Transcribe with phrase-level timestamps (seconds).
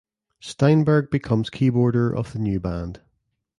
[0.39, 3.01] Steinberg becomes keyboarder of the new band.